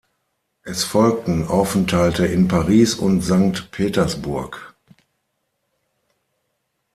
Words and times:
Es 0.63 0.83
folgten 0.83 1.45
Aufenthalte 1.47 2.25
in 2.25 2.47
Paris 2.47 2.95
und 2.95 3.21
Sankt 3.21 3.69
Petersburg. 3.69 4.73